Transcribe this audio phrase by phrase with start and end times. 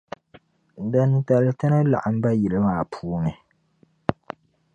[0.91, 3.31] Dindali tini laɣim ba yili maa puuni.